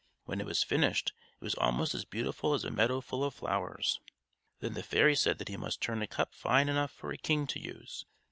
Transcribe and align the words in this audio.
When 0.23 0.39
it 0.41 0.47
was 0.47 0.63
finished, 0.63 1.13
it 1.39 1.43
was 1.43 1.53
almost 1.53 1.93
as 1.93 2.05
beautiful 2.05 2.55
as 2.55 2.63
a 2.63 2.71
meadow 2.71 3.01
full 3.01 3.23
of 3.23 3.35
flowers! 3.35 3.99
Then 4.59 4.73
the 4.73 4.81
fairy 4.81 5.15
said 5.15 5.37
that 5.37 5.47
he 5.49 5.57
must 5.57 5.79
turn 5.79 6.01
a 6.01 6.07
cup 6.07 6.33
fine 6.33 6.69
enough 6.69 6.89
for 6.89 7.11
a 7.11 7.17
king 7.17 7.45
to 7.45 7.59
use. 7.59 8.07